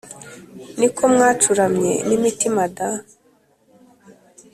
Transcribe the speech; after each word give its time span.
Niko 0.77 1.03
mwacuramye 1.13 1.93
n’imitima 2.07 2.63
da”? 2.77 2.89